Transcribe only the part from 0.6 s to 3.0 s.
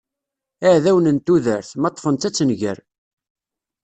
Iɛdawen n tudert, ma ṭṭfen-tt ad tenger.